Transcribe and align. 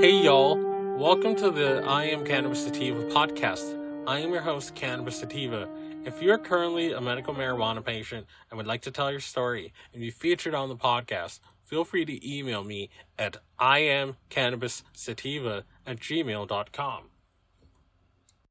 Hey 0.00 0.22
y'all, 0.22 0.56
welcome 0.96 1.34
to 1.34 1.50
the 1.50 1.82
I 1.84 2.04
Am 2.04 2.24
Cannabis 2.24 2.62
Sativa 2.62 3.02
podcast. 3.06 3.76
I 4.06 4.20
am 4.20 4.30
your 4.30 4.42
host, 4.42 4.76
Cannabis 4.76 5.18
Sativa. 5.18 5.68
If 6.04 6.22
you're 6.22 6.38
currently 6.38 6.92
a 6.92 7.00
medical 7.00 7.34
marijuana 7.34 7.84
patient 7.84 8.28
and 8.48 8.58
would 8.58 8.66
like 8.68 8.82
to 8.82 8.92
tell 8.92 9.10
your 9.10 9.18
story 9.18 9.72
and 9.92 10.00
be 10.00 10.12
featured 10.12 10.54
on 10.54 10.68
the 10.68 10.76
podcast, 10.76 11.40
feel 11.64 11.84
free 11.84 12.04
to 12.04 12.24
email 12.24 12.62
me 12.62 12.90
at 13.18 13.38
iamcannabissativa 13.58 15.64
at 15.84 15.98
gmail.com. 15.98 17.02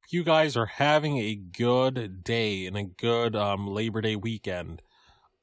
You 0.09 0.23
guys 0.25 0.57
are 0.57 0.66
having 0.66 1.18
a 1.18 1.36
good 1.36 2.25
day 2.25 2.66
and 2.66 2.75
a 2.75 2.84
good 2.84 3.38
um, 3.38 3.70
Labor 3.70 4.02
Day 4.02 4.18
weekend. 4.18 4.82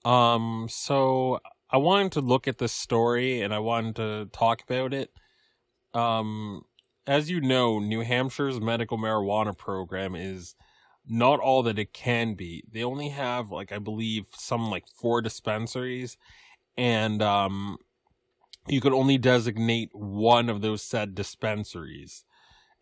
Um, 0.04 0.66
so 0.68 1.40
I 1.70 1.78
wanted 1.78 2.12
to 2.12 2.20
look 2.20 2.46
at 2.46 2.58
this 2.58 2.72
story 2.72 3.40
and 3.40 3.54
I 3.54 3.60
wanted 3.60 3.96
to 3.96 4.28
talk 4.32 4.62
about 4.62 4.92
it 4.92 5.10
um, 5.94 6.62
as 7.06 7.30
you 7.30 7.40
know, 7.40 7.78
New 7.78 8.02
Hampshire's 8.04 8.60
medical 8.60 8.98
marijuana 8.98 9.56
program 9.56 10.14
is 10.14 10.54
not 11.06 11.40
all 11.40 11.62
that 11.64 11.78
it 11.78 11.92
can 11.92 12.34
be. 12.34 12.64
They 12.70 12.82
only 12.82 13.10
have 13.10 13.50
like 13.50 13.72
I 13.72 13.78
believe 13.78 14.26
some 14.36 14.70
like 14.70 14.84
four 14.88 15.20
dispensaries 15.20 16.16
and 16.76 17.22
um 17.22 17.76
you 18.66 18.80
can 18.80 18.94
only 18.94 19.18
designate 19.18 19.90
one 19.92 20.48
of 20.48 20.62
those 20.62 20.82
said 20.82 21.14
dispensaries 21.14 22.24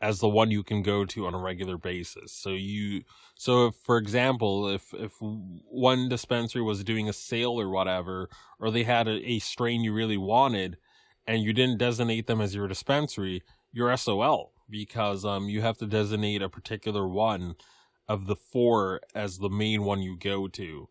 as 0.01 0.19
the 0.19 0.29
one 0.29 0.51
you 0.51 0.63
can 0.65 0.83
go 0.83 1.05
to 1.05 1.27
on 1.27 1.35
a 1.35 1.39
regular 1.39 1.79
basis. 1.79 2.33
So 2.33 2.51
you 2.51 3.03
so 3.37 3.69
if 3.69 3.75
for 3.77 3.99
example, 3.99 4.69
if 4.69 4.93
if 4.95 5.13
one 5.21 6.09
dispensary 6.09 6.63
was 6.63 6.85
doing 6.85 7.09
a 7.09 7.13
sale 7.13 7.61
or 7.61 7.69
whatever 7.69 8.29
or 8.61 8.71
they 8.71 8.85
had 8.85 9.09
a, 9.09 9.31
a 9.31 9.39
strain 9.41 9.83
you 9.83 9.93
really 9.93 10.17
wanted, 10.17 10.77
and 11.27 11.43
you 11.43 11.53
didn't 11.53 11.79
designate 11.79 12.27
them 12.27 12.41
as 12.41 12.55
your 12.55 12.69
dispensary, 12.69 13.43
you're 13.73 13.97
SOL 13.97 14.53
because 14.69 15.25
um 15.25 15.49
you 15.49 15.61
have 15.61 15.77
to 15.79 15.87
designate 15.87 16.43
a 16.43 16.49
particular 16.49 17.07
one 17.07 17.55
of 18.09 18.27
the 18.27 18.37
four 18.37 19.01
as 19.15 19.39
the 19.39 19.49
main 19.49 19.85
one 19.85 20.03
you 20.03 20.17
go 20.19 20.49
to. 20.49 20.89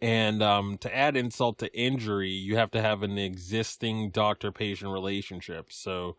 And 0.00 0.42
um, 0.42 0.76
to 0.78 0.94
add 0.94 1.16
insult 1.16 1.58
to 1.58 1.78
injury, 1.78 2.30
you 2.30 2.56
have 2.56 2.70
to 2.72 2.82
have 2.82 3.02
an 3.02 3.16
existing 3.16 4.10
doctor 4.10 4.52
patient 4.52 4.92
relationship. 4.92 5.72
So, 5.72 6.16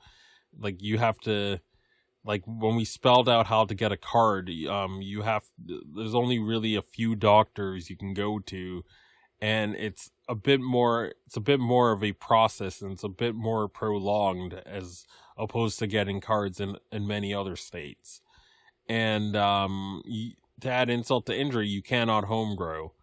like, 0.57 0.81
you 0.81 0.97
have 0.97 1.19
to, 1.19 1.59
like, 2.23 2.41
when 2.47 2.75
we 2.75 2.83
spelled 2.83 3.29
out 3.29 3.45
how 3.47 3.65
to 3.65 3.75
get 3.75 3.91
a 3.91 3.97
card, 3.97 4.49
um, 4.67 5.01
you 5.01 5.21
have, 5.21 5.43
there's 5.57 6.15
only 6.15 6.39
really 6.39 6.75
a 6.75 6.81
few 6.81 7.15
doctors 7.15 7.89
you 7.89 7.95
can 7.95 8.13
go 8.15 8.39
to 8.39 8.83
and 9.41 9.75
it's 9.75 10.11
a 10.27 10.35
bit 10.35 10.59
more 10.59 11.13
it's 11.25 11.37
a 11.37 11.41
bit 11.41 11.59
more 11.59 11.91
of 11.91 12.03
a 12.03 12.13
process 12.13 12.81
and 12.81 12.93
it's 12.93 13.03
a 13.03 13.09
bit 13.09 13.35
more 13.35 13.67
prolonged 13.67 14.53
as 14.65 15.05
opposed 15.37 15.79
to 15.79 15.87
getting 15.87 16.21
cards 16.21 16.59
in 16.59 16.77
in 16.91 17.07
many 17.07 17.33
other 17.33 17.55
states. 17.55 18.21
And 18.87 19.35
um 19.35 20.01
to 20.61 20.69
add 20.69 20.89
insult 20.89 21.25
to 21.27 21.37
injury 21.37 21.67
you 21.67 21.81
cannot 21.81 22.25
home 22.25 22.55
grow. 22.55 22.93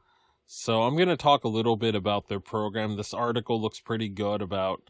So 0.47 0.83
i'm 0.83 0.97
going 0.97 1.09
to 1.09 1.17
talk 1.17 1.45
a 1.45 1.48
little 1.48 1.77
bit 1.77 1.95
about 1.95 2.29
their 2.29 2.41
program. 2.41 2.97
This 2.97 3.14
article 3.14 3.61
looks 3.61 3.81
pretty 3.81 4.09
good 4.09 4.42
about 4.42 4.83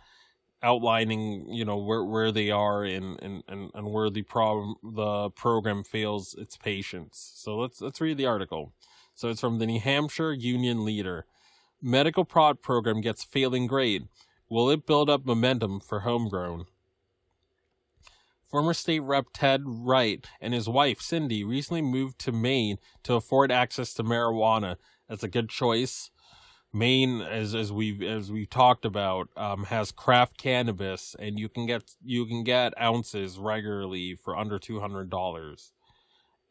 outlining 0.64 1.52
you 1.52 1.64
know 1.64 1.76
where 1.76 2.04
where 2.04 2.30
they 2.30 2.50
are 2.50 2.84
and 2.84 3.20
and 3.20 3.42
and, 3.48 3.70
and 3.74 3.90
where 3.90 4.10
the 4.10 4.22
problem 4.22 4.76
the 4.82 5.28
program 5.30 5.82
fails 5.82 6.36
its 6.38 6.56
patients 6.56 7.32
so 7.34 7.56
let's 7.56 7.80
let's 7.80 8.00
read 8.00 8.16
the 8.16 8.26
article. 8.26 8.72
So 9.14 9.28
it's 9.28 9.40
from 9.40 9.58
the 9.58 9.66
New 9.66 9.80
Hampshire 9.80 10.32
Union 10.32 10.84
Leader. 10.84 11.26
Medical 11.84 12.24
prod 12.24 12.62
program 12.62 13.00
gets 13.00 13.24
failing 13.24 13.66
grade. 13.66 14.06
Will 14.48 14.70
it 14.70 14.86
build 14.86 15.10
up 15.10 15.26
momentum 15.26 15.80
for 15.80 16.00
homegrown? 16.00 16.66
Former 18.48 18.72
state 18.72 19.00
rep 19.00 19.26
Ted 19.34 19.62
Wright 19.64 20.24
and 20.40 20.54
his 20.54 20.68
wife 20.68 21.00
Cindy 21.00 21.42
recently 21.42 21.82
moved 21.82 22.20
to 22.20 22.30
Maine 22.30 22.76
to 23.02 23.14
afford 23.14 23.50
access 23.50 23.94
to 23.94 24.04
marijuana. 24.04 24.76
That's 25.08 25.24
a 25.24 25.28
good 25.28 25.48
choice. 25.48 26.12
Maine, 26.72 27.20
as 27.20 27.52
as 27.52 27.72
we've 27.72 28.00
as 28.00 28.30
we 28.30 28.46
talked 28.46 28.84
about, 28.84 29.28
um, 29.36 29.64
has 29.64 29.90
craft 29.90 30.38
cannabis, 30.38 31.16
and 31.18 31.36
you 31.36 31.48
can 31.48 31.66
get 31.66 31.96
you 32.04 32.26
can 32.26 32.44
get 32.44 32.80
ounces 32.80 33.38
regularly 33.38 34.14
for 34.14 34.36
under 34.36 34.60
two 34.60 34.78
hundred 34.78 35.10
dollars 35.10 35.72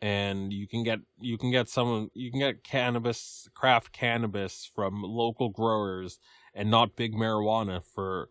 and 0.01 0.51
you 0.51 0.67
can 0.67 0.83
get 0.83 0.99
you 1.19 1.37
can 1.37 1.51
get 1.51 1.69
some 1.69 2.09
you 2.13 2.31
can 2.31 2.39
get 2.39 2.63
cannabis 2.63 3.47
craft 3.53 3.91
cannabis 3.93 4.69
from 4.73 5.03
local 5.03 5.49
growers 5.49 6.19
and 6.55 6.71
not 6.71 6.95
big 6.95 7.13
marijuana 7.13 7.83
for 7.83 8.27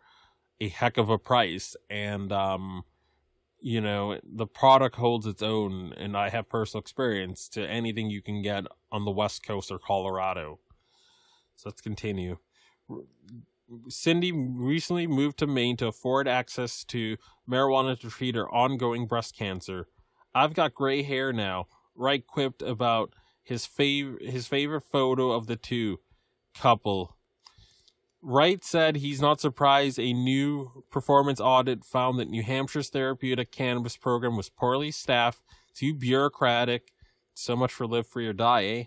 a 0.60 0.68
heck 0.68 0.98
of 0.98 1.08
a 1.08 1.18
price. 1.18 1.76
And 1.88 2.32
um 2.32 2.82
you 3.60 3.80
know 3.80 4.18
the 4.24 4.46
product 4.46 4.96
holds 4.96 5.26
its 5.26 5.42
own 5.42 5.92
and 5.98 6.16
i 6.16 6.30
have 6.30 6.48
personal 6.48 6.80
experience 6.80 7.46
to 7.46 7.62
anything 7.62 8.08
you 8.08 8.22
can 8.22 8.40
get 8.40 8.64
on 8.90 9.04
the 9.04 9.10
west 9.10 9.44
coast 9.44 9.70
or 9.70 9.78
colorado. 9.78 10.58
So 11.54 11.68
let's 11.68 11.82
continue. 11.82 12.38
Cindy 13.88 14.32
recently 14.32 15.06
moved 15.06 15.38
to 15.38 15.46
maine 15.46 15.76
to 15.76 15.86
afford 15.86 16.26
access 16.26 16.84
to 16.86 17.16
marijuana 17.48 18.00
to 18.00 18.10
treat 18.10 18.34
her 18.34 18.50
ongoing 18.52 19.06
breast 19.06 19.36
cancer 19.36 19.86
I've 20.34 20.54
got 20.54 20.74
gray 20.74 21.02
hair 21.02 21.32
now. 21.32 21.66
Wright 21.94 22.26
quipped 22.26 22.62
about 22.62 23.14
his 23.42 23.66
fav- 23.66 24.22
his 24.22 24.46
favorite 24.46 24.82
photo 24.82 25.32
of 25.32 25.46
the 25.46 25.56
two 25.56 26.00
couple. 26.54 27.16
Wright 28.22 28.62
said 28.62 28.96
he's 28.96 29.20
not 29.20 29.40
surprised 29.40 29.98
a 29.98 30.12
new 30.12 30.84
performance 30.90 31.40
audit 31.40 31.84
found 31.84 32.18
that 32.18 32.28
New 32.28 32.42
Hampshire's 32.42 32.90
therapeutic 32.90 33.50
cannabis 33.50 33.96
program 33.96 34.36
was 34.36 34.50
poorly 34.50 34.90
staffed, 34.90 35.42
too 35.74 35.94
bureaucratic, 35.94 36.92
so 37.32 37.56
much 37.56 37.72
for 37.72 37.86
live 37.86 38.06
free 38.06 38.26
or 38.26 38.34
die, 38.34 38.64
eh? 38.64 38.84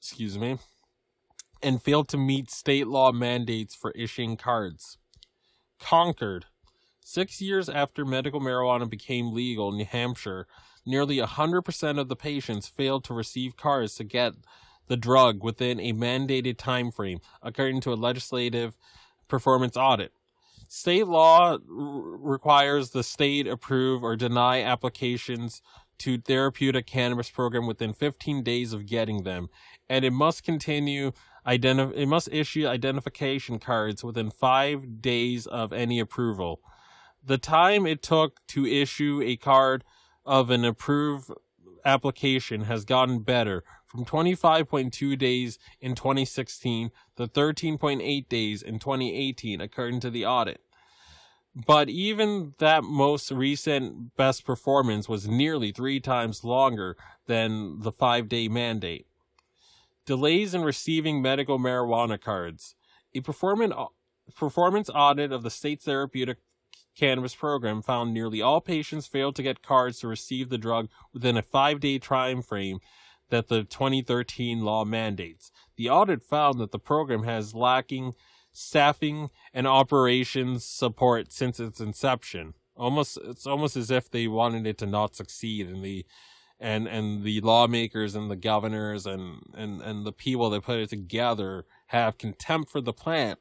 Excuse 0.00 0.36
me. 0.36 0.58
And 1.62 1.80
failed 1.80 2.08
to 2.08 2.18
meet 2.18 2.50
state 2.50 2.88
law 2.88 3.12
mandates 3.12 3.74
for 3.74 3.92
issuing 3.92 4.36
cards. 4.36 4.98
Concord. 5.78 6.46
Six 7.06 7.42
years 7.42 7.68
after 7.68 8.06
medical 8.06 8.40
marijuana 8.40 8.88
became 8.88 9.34
legal 9.34 9.68
in 9.68 9.76
New 9.76 9.84
Hampshire, 9.84 10.46
nearly 10.86 11.18
100% 11.18 12.00
of 12.00 12.08
the 12.08 12.16
patients 12.16 12.66
failed 12.66 13.04
to 13.04 13.12
receive 13.12 13.58
cards 13.58 13.94
to 13.96 14.04
get 14.04 14.32
the 14.88 14.96
drug 14.96 15.44
within 15.44 15.78
a 15.80 15.92
mandated 15.92 16.56
time 16.56 16.90
frame, 16.90 17.20
according 17.42 17.82
to 17.82 17.92
a 17.92 17.94
legislative 17.94 18.78
performance 19.28 19.76
audit. 19.76 20.12
State 20.66 21.06
law 21.06 21.52
r- 21.52 21.58
requires 21.68 22.90
the 22.90 23.02
state 23.02 23.46
approve 23.46 24.02
or 24.02 24.16
deny 24.16 24.62
applications 24.62 25.60
to 25.98 26.16
therapeutic 26.16 26.86
cannabis 26.86 27.28
program 27.28 27.66
within 27.66 27.92
15 27.92 28.42
days 28.42 28.72
of 28.72 28.86
getting 28.86 29.24
them, 29.24 29.48
and 29.90 30.06
it 30.06 30.12
must 30.12 30.42
continue 30.42 31.12
it 31.46 32.08
must 32.08 32.30
issue 32.32 32.66
identification 32.66 33.58
cards 33.58 34.02
within 34.02 34.30
5 34.30 35.02
days 35.02 35.46
of 35.46 35.74
any 35.74 36.00
approval 36.00 36.62
the 37.24 37.38
time 37.38 37.86
it 37.86 38.02
took 38.02 38.46
to 38.48 38.66
issue 38.66 39.22
a 39.24 39.36
card 39.36 39.84
of 40.24 40.50
an 40.50 40.64
approved 40.64 41.30
application 41.84 42.62
has 42.62 42.84
gotten 42.84 43.20
better 43.20 43.62
from 43.86 44.04
25.2 44.04 45.18
days 45.18 45.58
in 45.80 45.94
2016 45.94 46.90
to 47.16 47.26
13.8 47.26 48.28
days 48.28 48.62
in 48.62 48.78
2018, 48.78 49.60
according 49.60 50.00
to 50.00 50.10
the 50.10 50.26
audit. 50.26 50.60
But 51.54 51.88
even 51.88 52.54
that 52.58 52.82
most 52.82 53.30
recent 53.30 54.16
best 54.16 54.44
performance 54.44 55.08
was 55.08 55.28
nearly 55.28 55.70
three 55.70 56.00
times 56.00 56.42
longer 56.42 56.96
than 57.26 57.80
the 57.80 57.92
five 57.92 58.28
day 58.28 58.48
mandate. 58.48 59.06
Delays 60.04 60.52
in 60.52 60.62
receiving 60.62 61.22
medical 61.22 61.58
marijuana 61.58 62.20
cards. 62.20 62.74
A 63.14 63.20
performance 63.20 64.90
audit 64.92 65.30
of 65.30 65.42
the 65.44 65.50
state's 65.50 65.84
therapeutic 65.84 66.38
cannabis 66.94 67.34
program 67.34 67.82
found 67.82 68.12
nearly 68.12 68.40
all 68.40 68.60
patients 68.60 69.06
failed 69.06 69.36
to 69.36 69.42
get 69.42 69.62
cards 69.62 70.00
to 70.00 70.08
receive 70.08 70.48
the 70.48 70.58
drug 70.58 70.88
within 71.12 71.36
a 71.36 71.42
five 71.42 71.80
day 71.80 71.98
time 71.98 72.42
frame 72.42 72.80
that 73.30 73.48
the 73.48 73.64
2013 73.64 74.60
law 74.60 74.84
mandates. 74.84 75.50
The 75.76 75.90
audit 75.90 76.22
found 76.22 76.60
that 76.60 76.70
the 76.70 76.78
program 76.78 77.24
has 77.24 77.54
lacking 77.54 78.14
staffing 78.52 79.30
and 79.52 79.66
operations 79.66 80.64
support 80.64 81.32
since 81.32 81.58
its 81.58 81.80
inception. 81.80 82.54
Almost, 82.76 83.18
it's 83.24 83.46
almost 83.46 83.76
as 83.76 83.90
if 83.90 84.10
they 84.10 84.26
wanted 84.26 84.66
it 84.66 84.78
to 84.78 84.86
not 84.86 85.14
succeed, 85.14 85.68
and 85.68 85.84
the 85.84 86.04
and 86.60 86.86
and 86.86 87.22
the 87.22 87.40
lawmakers 87.40 88.14
and 88.14 88.30
the 88.30 88.36
governors 88.36 89.06
and 89.06 89.42
and 89.54 89.80
and 89.80 90.04
the 90.04 90.12
people 90.12 90.50
that 90.50 90.62
put 90.62 90.78
it 90.78 90.88
together 90.88 91.66
have 91.88 92.18
contempt 92.18 92.70
for 92.70 92.80
the 92.80 92.92
plant 92.92 93.38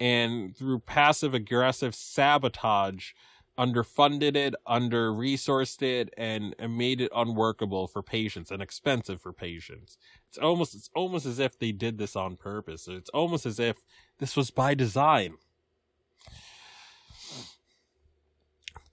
and 0.00 0.56
through 0.56 0.78
passive 0.80 1.34
aggressive 1.34 1.94
sabotage 1.94 3.12
underfunded 3.58 4.34
it, 4.34 4.54
under 4.66 5.12
resourced 5.12 5.82
it, 5.82 6.12
and, 6.16 6.54
made 6.70 7.02
it 7.02 7.12
unworkable 7.14 7.86
for 7.86 8.02
patients 8.02 8.50
and 8.50 8.62
expensive 8.62 9.20
for 9.20 9.34
patients. 9.34 9.98
It's 10.26 10.38
almost 10.38 10.74
it's 10.74 10.88
almost 10.94 11.26
as 11.26 11.38
if 11.38 11.58
they 11.58 11.70
did 11.70 11.98
this 11.98 12.16
on 12.16 12.36
purpose. 12.36 12.88
It's 12.88 13.10
almost 13.10 13.44
as 13.44 13.60
if 13.60 13.76
this 14.18 14.36
was 14.36 14.50
by 14.50 14.74
design. 14.74 15.34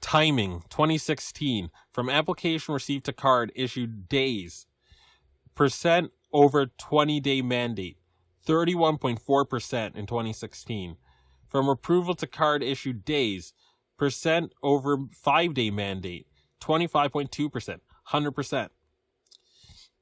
Timing 0.02 0.64
2016 0.70 1.70
from 1.94 2.10
application 2.10 2.74
received 2.74 3.06
to 3.06 3.14
card 3.14 3.52
issued 3.56 4.10
days. 4.10 4.68
Percent 5.56 6.12
over 6.34 6.66
20 6.66 7.20
day 7.22 7.42
mandate 7.42 7.98
31.4% 8.48 9.96
in 9.96 10.06
2016. 10.06 10.98
From 11.50 11.70
approval 11.70 12.16
to 12.16 12.28
card 12.28 12.64
issued 12.64 13.06
days, 13.06 13.54
percent 13.98 14.54
over 14.64 14.98
5 15.12 15.54
day 15.54 15.70
mandate 15.70 16.28
25.2%, 16.62 17.80
100%. 18.10 18.70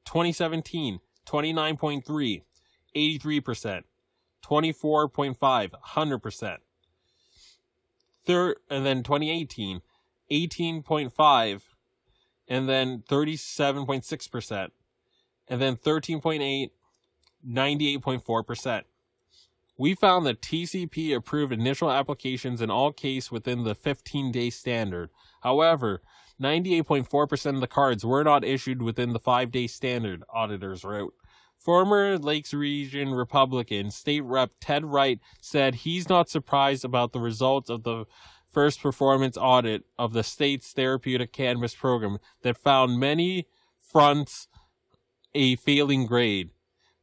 2017 0.06 1.00
29.3 1.25 2.42
83%, 2.95 3.81
24.5 4.45 5.71
100%. 5.71 6.57
Third, 8.25 8.57
and 8.69 8.86
then 8.86 9.03
2018 9.03 9.81
18.5 10.31 11.62
and 12.47 12.69
then 12.69 13.03
37.6% 13.07 14.69
and 15.47 15.62
then 15.62 15.75
13.8 15.75 16.69
98.4%. 17.47 18.83
We 19.77 19.94
found 19.94 20.25
that 20.25 20.42
TCP 20.42 21.15
approved 21.15 21.51
initial 21.51 21.92
applications 21.92 22.62
in 22.62 22.71
all 22.71 22.94
cases 22.94 23.31
within 23.31 23.63
the 23.63 23.75
15 23.75 24.31
day 24.31 24.50
standard. 24.50 25.09
However, 25.42 26.01
98.4% 26.42 27.56
of 27.56 27.62
the 27.62 27.68
cards 27.68 28.06
were 28.06 28.24
not 28.24 28.45
issued 28.45 28.81
within 28.81 29.13
the 29.13 29.19
5 29.19 29.51
day 29.51 29.68
standard, 29.68 30.24
auditors 30.33 30.83
wrote. 30.83 31.13
Former 31.57 32.18
Lakes 32.18 32.53
Region 32.53 33.12
Republican 33.12 33.92
State 33.92 34.24
Rep 34.24 34.51
Ted 34.59 34.86
Wright 34.86 35.19
said 35.42 35.75
he's 35.75 36.07
not 36.07 36.30
surprised 36.30 36.86
about 36.86 37.12
the 37.12 37.19
results 37.19 37.69
of 37.69 37.83
the 37.83 38.06
first 38.47 38.81
performance 38.81 39.38
audit 39.38 39.83
of 39.97 40.13
the 40.13 40.24
state's 40.24 40.71
therapeutic 40.71 41.33
cannabis 41.33 41.75
program 41.75 42.19
that 42.44 42.57
found 42.57 43.00
many 43.00 43.47
fronts 43.77 44.47
a 45.33 45.56
failing 45.57 46.06
grade. 46.06 46.51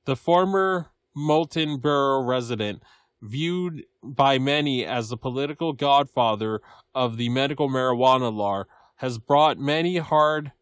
The 0.04 0.16
former 0.16 0.90
Moultonborough 1.16 2.26
resident, 2.26 2.82
viewed 3.20 3.84
by 4.02 4.38
many 4.38 4.84
as 4.84 5.08
the 5.08 5.16
political 5.16 5.72
godfather 5.72 6.60
of 6.94 7.16
the 7.16 7.28
medical 7.28 7.68
marijuana 7.68 8.34
law, 8.34 8.64
has 8.96 9.18
brought 9.18 9.58
many 9.58 9.98
hard 9.98 10.52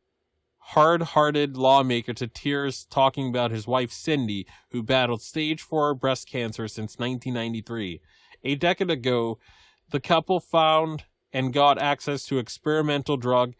hard-hearted 0.75 1.57
lawmaker 1.57 2.13
to 2.13 2.29
tears 2.29 2.85
talking 2.91 3.29
about 3.29 3.51
his 3.51 3.67
wife 3.67 3.91
Cindy, 3.91 4.47
who 4.71 4.83
battled 4.83 5.21
stage 5.21 5.63
4 5.63 5.95
breast 5.95 6.29
cancer 6.29 6.69
since 6.69 6.97
1993. 6.97 8.01
A 8.45 8.55
decade 8.55 8.91
ago, 8.91 9.39
the 9.91 9.99
couple 9.99 10.39
found 10.39 11.05
and 11.33 11.53
got 11.53 11.81
access 11.81 12.25
to 12.27 12.39
experimental 12.39 13.17
drug 13.17 13.55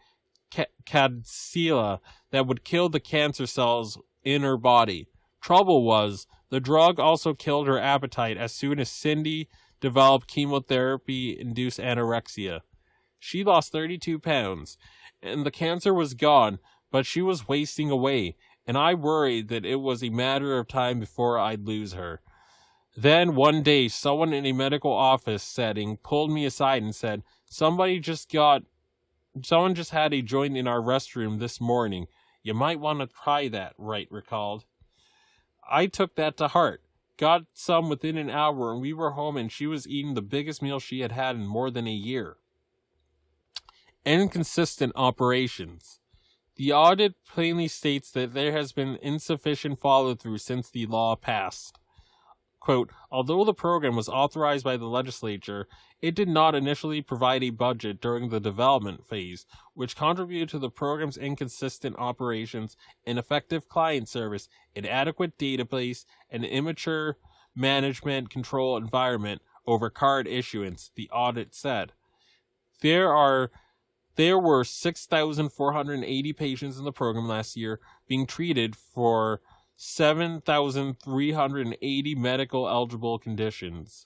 Kadcyla 0.85 1.99
that 2.31 2.47
would 2.47 2.63
kill 2.63 2.87
the 2.87 2.99
cancer 2.99 3.45
cells 3.45 3.97
in 4.23 4.43
her 4.43 4.57
body. 4.57 5.07
Trouble 5.41 5.83
was, 5.83 6.27
the 6.49 6.59
drug 6.59 6.99
also 6.99 7.33
killed 7.33 7.67
her 7.67 7.79
appetite 7.79 8.37
as 8.37 8.53
soon 8.53 8.79
as 8.79 8.89
Cindy 8.89 9.49
developed 9.79 10.27
chemotherapy 10.27 11.37
induced 11.39 11.79
anorexia. 11.79 12.61
She 13.19 13.43
lost 13.43 13.71
32 13.71 14.19
pounds, 14.19 14.77
and 15.21 15.45
the 15.45 15.51
cancer 15.51 15.93
was 15.93 16.13
gone, 16.13 16.59
but 16.91 17.05
she 17.05 17.21
was 17.21 17.47
wasting 17.47 17.89
away, 17.89 18.35
and 18.67 18.77
I 18.77 18.93
worried 18.93 19.47
that 19.49 19.65
it 19.65 19.77
was 19.77 20.03
a 20.03 20.09
matter 20.09 20.57
of 20.57 20.67
time 20.67 20.99
before 20.99 21.39
I'd 21.39 21.65
lose 21.65 21.93
her. 21.93 22.21
Then 22.95 23.35
one 23.35 23.63
day, 23.63 23.87
someone 23.87 24.33
in 24.33 24.45
a 24.45 24.51
medical 24.51 24.91
office 24.91 25.43
setting 25.43 25.97
pulled 25.97 26.31
me 26.31 26.45
aside 26.45 26.83
and 26.83 26.93
said, 26.93 27.23
Somebody 27.45 27.99
just 27.99 28.31
got, 28.31 28.63
someone 29.43 29.75
just 29.75 29.91
had 29.91 30.13
a 30.13 30.21
joint 30.21 30.57
in 30.57 30.67
our 30.67 30.81
restroom 30.81 31.39
this 31.39 31.61
morning. 31.61 32.07
You 32.43 32.53
might 32.53 32.79
want 32.79 32.99
to 32.99 33.07
try 33.07 33.47
that, 33.47 33.73
Wright 33.77 34.07
recalled. 34.11 34.65
I 35.71 35.87
took 35.87 36.15
that 36.15 36.37
to 36.37 36.49
heart. 36.49 36.83
Got 37.17 37.43
some 37.53 37.87
within 37.89 38.17
an 38.17 38.29
hour, 38.29 38.71
and 38.71 38.81
we 38.81 38.93
were 38.93 39.11
home, 39.11 39.37
and 39.37 39.51
she 39.51 39.67
was 39.67 39.87
eating 39.87 40.15
the 40.15 40.21
biggest 40.21 40.61
meal 40.61 40.79
she 40.79 40.99
had 40.99 41.11
had 41.11 41.35
in 41.35 41.45
more 41.45 41.71
than 41.71 41.87
a 41.87 41.91
year. 41.91 42.37
Inconsistent 44.05 44.91
operations. 44.95 45.99
The 46.55 46.73
audit 46.73 47.15
plainly 47.25 47.67
states 47.67 48.11
that 48.11 48.33
there 48.33 48.51
has 48.51 48.71
been 48.71 48.97
insufficient 49.01 49.79
follow 49.79 50.15
through 50.15 50.39
since 50.39 50.69
the 50.69 50.85
law 50.87 51.15
passed. 51.15 51.79
Quote, 52.61 52.91
although 53.09 53.43
the 53.43 53.55
program 53.55 53.95
was 53.95 54.07
authorized 54.07 54.63
by 54.63 54.77
the 54.77 54.85
legislature, 54.85 55.67
it 55.99 56.13
did 56.13 56.29
not 56.29 56.53
initially 56.53 57.01
provide 57.01 57.41
a 57.41 57.49
budget 57.49 57.99
during 57.99 58.29
the 58.29 58.39
development 58.39 59.03
phase, 59.03 59.47
which 59.73 59.95
contributed 59.95 60.47
to 60.49 60.59
the 60.59 60.69
program's 60.69 61.17
inconsistent 61.17 61.95
operations, 61.97 62.77
ineffective 63.03 63.67
client 63.67 64.07
service, 64.07 64.47
inadequate 64.75 65.39
database, 65.39 66.05
and 66.29 66.45
immature 66.45 67.17
management 67.55 68.29
control 68.29 68.77
environment 68.77 69.41
over 69.65 69.89
card 69.89 70.27
issuance, 70.27 70.91
the 70.95 71.09
audit 71.09 71.55
said. 71.55 71.93
There 72.81 73.11
are 73.11 73.49
there 74.17 74.37
were 74.37 74.63
6,480 74.63 76.33
patients 76.33 76.77
in 76.77 76.85
the 76.85 76.91
program 76.91 77.27
last 77.27 77.57
year 77.57 77.79
being 78.07 78.27
treated 78.27 78.75
for 78.75 79.41
7,380 79.83 82.13
medical 82.13 82.69
eligible 82.69 83.17
conditions. 83.17 84.05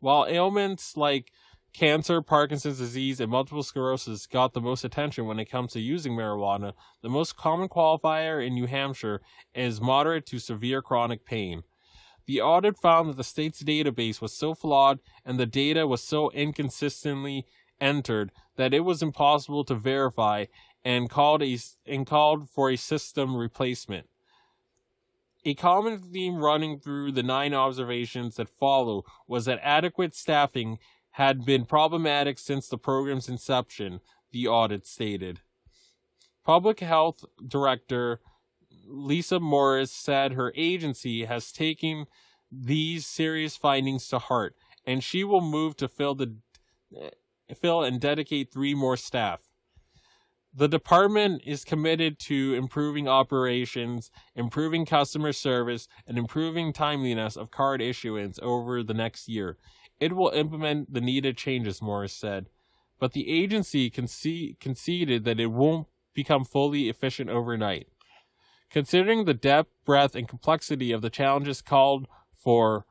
While 0.00 0.24
ailments 0.26 0.96
like 0.96 1.30
cancer, 1.74 2.22
Parkinson's 2.22 2.78
disease, 2.78 3.20
and 3.20 3.30
multiple 3.30 3.62
sclerosis 3.62 4.26
got 4.26 4.54
the 4.54 4.62
most 4.62 4.82
attention 4.82 5.26
when 5.26 5.38
it 5.38 5.50
comes 5.50 5.74
to 5.74 5.80
using 5.80 6.14
marijuana, 6.14 6.72
the 7.02 7.10
most 7.10 7.36
common 7.36 7.68
qualifier 7.68 8.42
in 8.44 8.54
New 8.54 8.64
Hampshire 8.64 9.20
is 9.54 9.78
moderate 9.78 10.24
to 10.24 10.38
severe 10.38 10.80
chronic 10.80 11.26
pain. 11.26 11.64
The 12.24 12.40
audit 12.40 12.78
found 12.78 13.10
that 13.10 13.18
the 13.18 13.24
state's 13.24 13.62
database 13.62 14.22
was 14.22 14.32
so 14.32 14.54
flawed 14.54 15.00
and 15.22 15.38
the 15.38 15.44
data 15.44 15.86
was 15.86 16.02
so 16.02 16.30
inconsistently 16.30 17.44
entered 17.78 18.32
that 18.56 18.72
it 18.72 18.86
was 18.86 19.02
impossible 19.02 19.64
to 19.64 19.74
verify 19.74 20.46
and 20.82 21.10
called 21.10 21.42
a 21.42 21.58
and 21.84 22.06
called 22.06 22.48
for 22.48 22.70
a 22.70 22.76
system 22.76 23.36
replacement. 23.36 24.06
A 25.44 25.54
common 25.54 25.98
theme 25.98 26.36
running 26.36 26.78
through 26.78 27.12
the 27.12 27.22
nine 27.22 27.52
observations 27.52 28.36
that 28.36 28.48
follow 28.48 29.04
was 29.26 29.44
that 29.46 29.58
adequate 29.62 30.14
staffing 30.14 30.78
had 31.12 31.44
been 31.44 31.64
problematic 31.64 32.38
since 32.38 32.68
the 32.68 32.78
program's 32.78 33.28
inception, 33.28 34.00
the 34.30 34.46
audit 34.46 34.86
stated. 34.86 35.40
Public 36.44 36.80
Health 36.80 37.24
Director 37.46 38.20
Lisa 38.86 39.40
Morris 39.40 39.92
said 39.92 40.32
her 40.32 40.52
agency 40.56 41.24
has 41.24 41.52
taken 41.52 42.06
these 42.50 43.06
serious 43.06 43.56
findings 43.56 44.08
to 44.08 44.18
heart 44.18 44.54
and 44.86 45.02
she 45.02 45.24
will 45.24 45.40
move 45.40 45.76
to 45.76 45.88
fill 45.88 46.14
the 46.14 46.36
fill 47.60 47.82
and 47.82 48.00
dedicate 48.00 48.52
three 48.52 48.74
more 48.74 48.96
staff. 48.96 49.51
The 50.54 50.68
department 50.68 51.42
is 51.46 51.64
committed 51.64 52.18
to 52.20 52.52
improving 52.54 53.08
operations, 53.08 54.10
improving 54.34 54.84
customer 54.84 55.32
service, 55.32 55.88
and 56.06 56.18
improving 56.18 56.74
timeliness 56.74 57.36
of 57.36 57.50
card 57.50 57.80
issuance 57.80 58.38
over 58.42 58.82
the 58.82 58.92
next 58.92 59.28
year. 59.28 59.56
It 59.98 60.14
will 60.14 60.28
implement 60.30 60.92
the 60.92 61.00
needed 61.00 61.38
changes, 61.38 61.80
Morris 61.80 62.12
said. 62.12 62.50
But 62.98 63.12
the 63.12 63.30
agency 63.30 63.90
conce- 63.90 64.60
conceded 64.60 65.24
that 65.24 65.40
it 65.40 65.46
won't 65.46 65.86
become 66.12 66.44
fully 66.44 66.90
efficient 66.90 67.30
overnight. 67.30 67.88
Considering 68.70 69.24
the 69.24 69.34
depth, 69.34 69.70
breadth, 69.86 70.14
and 70.14 70.28
complexity 70.28 70.92
of 70.92 71.00
the 71.00 71.10
challenges 71.10 71.62
called 71.62 72.06
for, 72.30 72.84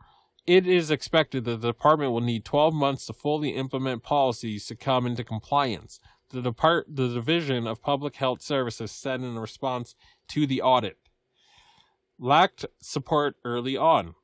it 0.47 0.65
is 0.65 0.89
expected 0.89 1.43
that 1.45 1.61
the 1.61 1.69
department 1.69 2.11
will 2.11 2.21
need 2.21 2.43
12 2.43 2.73
months 2.73 3.05
to 3.05 3.13
fully 3.13 3.51
implement 3.51 4.01
policies 4.01 4.65
to 4.65 4.75
come 4.75 5.05
into 5.05 5.23
compliance 5.23 5.99
the, 6.31 6.41
Depart- 6.41 6.87
the 6.89 7.07
Division 7.07 7.67
of 7.67 7.81
Public 7.81 8.15
Health 8.15 8.41
Services 8.41 8.91
said 8.91 9.21
in 9.21 9.37
response 9.37 9.95
to 10.29 10.45
the 10.45 10.61
audit. 10.61 10.97
Lacked 12.19 12.65
support 12.79 13.35
early 13.43 13.75
on. 13.75 14.15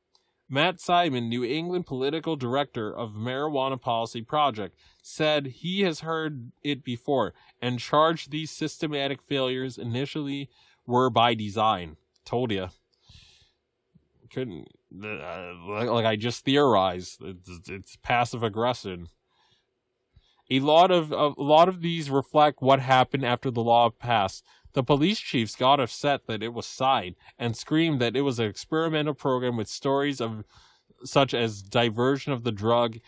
Matt 0.50 0.80
Simon, 0.80 1.28
New 1.28 1.44
England 1.44 1.86
political 1.86 2.38
director 2.38 2.96
of 2.96 3.12
Marijuana 3.12 3.80
Policy 3.80 4.22
Project, 4.22 4.78
said 5.02 5.48
he 5.48 5.82
has 5.82 6.02
heard 6.02 6.52
it 6.64 6.84
before 6.84 7.34
and 7.62 7.80
charged 7.80 8.32
these 8.32 8.50
systematic 8.50 9.22
failures 9.22 9.78
initially 9.78 10.50
were 10.86 11.10
by 11.10 11.34
design. 11.34 11.98
Told 12.24 12.52
you. 12.52 12.70
Couldn't 14.32 14.68
uh, 15.04 15.54
like 15.68 16.06
I 16.06 16.16
just 16.16 16.46
theorized. 16.46 17.22
It's, 17.22 17.70
it's 17.70 17.98
passive 17.98 18.44
aggression. 18.44 19.08
A 20.50 20.60
lot 20.60 20.92
of 20.92 21.12
a 21.12 21.34
lot 21.38 21.68
of 21.68 21.82
these 21.82 22.10
reflect 22.10 22.62
what 22.62 22.80
happened 22.80 23.26
after 23.26 23.52
the 23.52 23.64
law 23.64 23.90
passed. 23.90 24.46
The 24.74 24.84
police 24.84 25.20
chiefs 25.20 25.56
got 25.56 25.80
upset 25.80 26.28
that 26.28 26.44
it 26.44 26.54
was 26.54 26.66
signed 26.66 27.16
and 27.38 27.58
screamed 27.58 28.00
that 28.00 28.16
it 28.16 28.22
was 28.22 28.40
an 28.40 28.48
experimental 28.48 29.14
program 29.14 29.58
with 29.58 29.68
stories 29.68 30.22
of 30.22 30.44
such 31.04 31.34
as 31.34 31.62
diversion 31.62 32.32
of 32.32 32.44
the 32.44 32.52
drug 32.52 33.00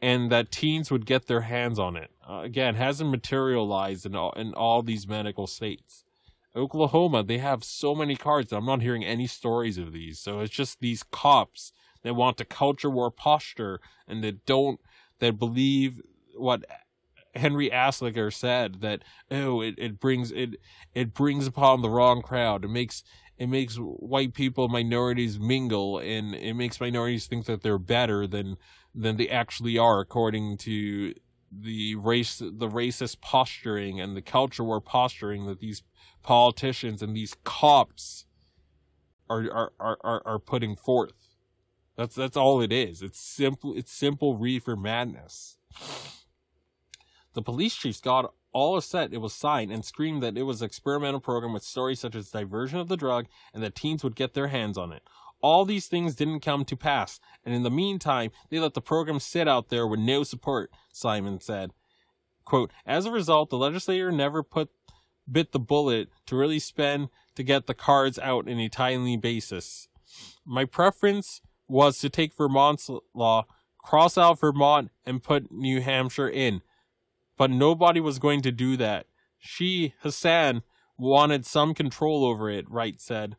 and 0.00 0.30
that 0.30 0.52
teens 0.52 0.90
would 0.90 1.06
get 1.06 1.26
their 1.26 1.42
hands 1.42 1.78
on 1.78 1.96
it. 1.96 2.10
Uh, 2.28 2.40
again, 2.40 2.74
hasn't 2.74 3.10
materialized 3.10 4.04
in 4.06 4.14
all, 4.14 4.32
in 4.32 4.52
all 4.54 4.82
these 4.82 5.08
medical 5.08 5.46
states. 5.46 6.04
Oklahoma, 6.54 7.22
they 7.22 7.38
have 7.38 7.64
so 7.64 7.94
many 7.94 8.16
cards. 8.16 8.52
I'm 8.52 8.66
not 8.66 8.82
hearing 8.82 9.04
any 9.04 9.26
stories 9.26 9.78
of 9.78 9.92
these. 9.92 10.18
So 10.18 10.40
it's 10.40 10.52
just 10.52 10.80
these 10.80 11.02
cops 11.02 11.72
that 12.02 12.14
want 12.14 12.38
to 12.38 12.44
culture 12.44 12.90
war 12.90 13.10
posture 13.10 13.80
and 14.06 14.22
that 14.24 14.46
don't, 14.46 14.80
that 15.18 15.38
believe 15.38 16.00
what 16.36 16.64
Henry 17.36 17.70
Anslinger 17.70 18.32
said 18.32 18.80
that, 18.80 19.02
oh, 19.30 19.60
it, 19.60 19.74
it 19.78 20.00
brings, 20.00 20.32
it, 20.32 20.56
it 20.94 21.14
brings 21.14 21.46
upon 21.46 21.82
the 21.82 21.90
wrong 21.90 22.22
crowd. 22.22 22.64
It 22.64 22.68
makes, 22.68 23.02
it 23.38 23.48
makes 23.48 23.76
white 23.76 24.34
people, 24.34 24.68
minorities 24.68 25.38
mingle 25.38 25.98
and 25.98 26.34
it 26.34 26.54
makes 26.54 26.80
minorities 26.80 27.26
think 27.26 27.46
that 27.46 27.62
they're 27.62 27.78
better 27.78 28.26
than, 28.26 28.56
than 28.94 29.16
they 29.16 29.28
actually 29.28 29.76
are 29.78 30.00
according 30.00 30.56
to 30.58 31.14
the 31.52 31.94
race 31.94 32.38
the 32.38 32.68
racist 32.68 33.20
posturing 33.20 34.00
and 34.00 34.16
the 34.16 34.22
culture 34.22 34.64
war 34.64 34.80
posturing 34.80 35.46
that 35.46 35.60
these 35.60 35.82
politicians 36.22 37.02
and 37.02 37.16
these 37.16 37.34
cops 37.44 38.26
are 39.28 39.50
are, 39.52 39.72
are, 39.78 39.98
are, 40.02 40.22
are 40.26 40.38
putting 40.38 40.76
forth. 40.76 41.12
That's 41.96 42.14
that's 42.14 42.36
all 42.36 42.60
it 42.60 42.72
is. 42.72 43.02
It's 43.02 43.20
simple 43.20 43.74
it's 43.76 43.92
simple 43.92 44.36
reefer 44.36 44.76
madness. 44.76 45.58
The 47.36 47.42
police 47.42 47.74
chiefs 47.74 48.00
got 48.00 48.32
all 48.54 48.78
upset 48.78 49.12
it 49.12 49.20
was 49.20 49.34
signed 49.34 49.70
and 49.70 49.84
screamed 49.84 50.22
that 50.22 50.38
it 50.38 50.44
was 50.44 50.62
an 50.62 50.66
experimental 50.66 51.20
program 51.20 51.52
with 51.52 51.62
stories 51.62 52.00
such 52.00 52.14
as 52.14 52.30
diversion 52.30 52.78
of 52.78 52.88
the 52.88 52.96
drug 52.96 53.26
and 53.52 53.62
that 53.62 53.74
teens 53.74 54.02
would 54.02 54.16
get 54.16 54.32
their 54.32 54.46
hands 54.46 54.78
on 54.78 54.90
it. 54.90 55.02
All 55.42 55.66
these 55.66 55.86
things 55.86 56.14
didn't 56.14 56.40
come 56.40 56.64
to 56.64 56.76
pass, 56.76 57.20
and 57.44 57.54
in 57.54 57.62
the 57.62 57.70
meantime, 57.70 58.30
they 58.48 58.58
let 58.58 58.72
the 58.72 58.80
program 58.80 59.20
sit 59.20 59.46
out 59.46 59.68
there 59.68 59.86
with 59.86 60.00
no 60.00 60.22
support, 60.22 60.70
Simon 60.90 61.38
said. 61.42 61.72
Quote, 62.46 62.72
As 62.86 63.04
a 63.04 63.12
result, 63.12 63.50
the 63.50 63.58
legislature 63.58 64.10
never 64.10 64.42
put 64.42 64.70
bit 65.30 65.52
the 65.52 65.58
bullet 65.58 66.08
to 66.24 66.36
really 66.36 66.58
spend 66.58 67.10
to 67.34 67.42
get 67.42 67.66
the 67.66 67.74
cards 67.74 68.18
out 68.18 68.48
in 68.48 68.58
a 68.58 68.70
timely 68.70 69.18
basis. 69.18 69.88
My 70.46 70.64
preference 70.64 71.42
was 71.68 71.98
to 71.98 72.08
take 72.08 72.34
Vermont's 72.34 72.88
law, 73.12 73.44
cross 73.76 74.16
out 74.16 74.40
Vermont, 74.40 74.90
and 75.04 75.22
put 75.22 75.52
New 75.52 75.82
Hampshire 75.82 76.30
in. 76.30 76.62
But 77.36 77.50
nobody 77.50 78.00
was 78.00 78.18
going 78.18 78.42
to 78.42 78.52
do 78.52 78.76
that. 78.78 79.06
She, 79.38 79.94
Hassan, 80.00 80.62
wanted 80.98 81.44
some 81.44 81.74
control 81.74 82.24
over 82.24 82.50
it, 82.50 82.70
Wright 82.70 83.00
said. 83.00 83.36